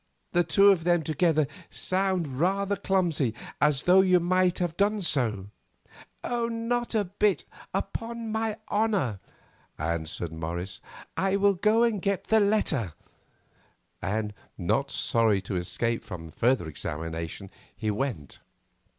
[0.31, 5.51] The two of them together sound rather clumsy, as though you might have done so."
[6.23, 9.19] "Not a bit, upon my honour,"
[9.77, 10.81] answered Morris.
[11.15, 12.93] "I will go and get the letter,"
[14.01, 18.39] and, not sorry to escape from further examination, he went.